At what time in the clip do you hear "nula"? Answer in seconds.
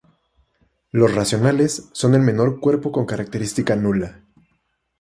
3.75-4.23